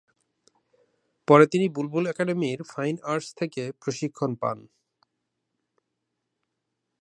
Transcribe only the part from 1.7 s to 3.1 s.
বুলবুল একাডেমীর ফাইন